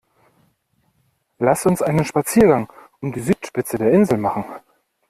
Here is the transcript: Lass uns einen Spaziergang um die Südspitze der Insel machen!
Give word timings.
Lass 1.37 1.67
uns 1.67 1.83
einen 1.83 2.05
Spaziergang 2.05 2.73
um 3.01 3.11
die 3.13 3.19
Südspitze 3.19 3.77
der 3.77 3.91
Insel 3.91 4.17
machen! 4.17 4.43